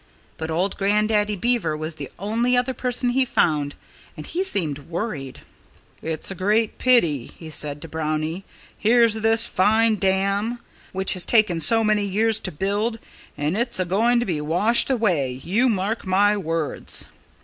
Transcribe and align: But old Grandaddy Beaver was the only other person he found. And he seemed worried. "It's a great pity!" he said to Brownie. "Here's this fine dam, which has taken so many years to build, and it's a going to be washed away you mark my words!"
But 0.37 0.49
old 0.49 0.77
Grandaddy 0.77 1.35
Beaver 1.35 1.77
was 1.77 1.93
the 1.93 2.09
only 2.17 2.57
other 2.57 2.73
person 2.73 3.11
he 3.11 3.23
found. 3.23 3.75
And 4.17 4.25
he 4.25 4.43
seemed 4.43 4.79
worried. 4.89 5.41
"It's 6.01 6.31
a 6.31 6.33
great 6.33 6.79
pity!" 6.79 7.29
he 7.37 7.51
said 7.51 7.83
to 7.83 7.87
Brownie. 7.87 8.43
"Here's 8.75 9.13
this 9.13 9.45
fine 9.45 9.97
dam, 9.97 10.57
which 10.91 11.13
has 11.13 11.23
taken 11.23 11.59
so 11.61 11.83
many 11.83 12.03
years 12.03 12.39
to 12.39 12.51
build, 12.51 12.97
and 13.37 13.55
it's 13.55 13.79
a 13.79 13.85
going 13.85 14.19
to 14.19 14.25
be 14.25 14.41
washed 14.41 14.89
away 14.89 15.33
you 15.43 15.69
mark 15.69 16.03
my 16.03 16.35
words!" 16.35 17.05